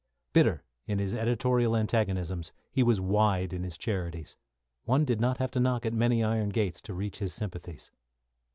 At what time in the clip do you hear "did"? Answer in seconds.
5.05-5.21